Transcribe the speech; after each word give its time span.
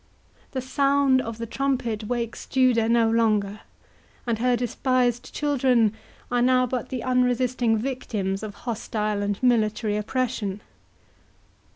The 0.53 0.61
sound 0.61 1.21
of 1.21 1.37
the 1.37 1.45
trumpet 1.45 2.05
wakes 2.05 2.47
Judah 2.47 2.89
no 2.89 3.07
longer, 3.07 3.59
and 4.25 4.39
her 4.39 4.55
despised 4.55 5.31
children 5.31 5.93
are 6.31 6.41
now 6.41 6.65
but 6.65 6.89
the 6.89 7.03
unresisting 7.03 7.77
victims 7.77 8.41
of 8.41 8.55
hostile 8.65 9.21
and 9.21 9.37
military 9.43 9.95
oppression. 9.97 10.61